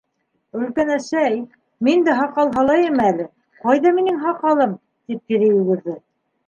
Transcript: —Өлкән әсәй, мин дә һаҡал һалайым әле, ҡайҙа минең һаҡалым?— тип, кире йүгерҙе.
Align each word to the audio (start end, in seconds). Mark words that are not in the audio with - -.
—Өлкән 0.59 0.93
әсәй, 0.95 1.37
мин 1.89 2.07
дә 2.09 2.17
һаҡал 2.21 2.51
һалайым 2.57 2.99
әле, 3.11 3.29
ҡайҙа 3.67 3.93
минең 4.01 4.21
һаҡалым?— 4.27 4.77
тип, 5.11 5.27
кире 5.33 5.55
йүгерҙе. 5.57 6.01